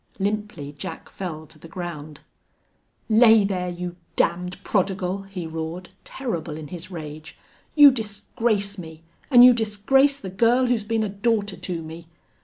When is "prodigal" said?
4.63-5.21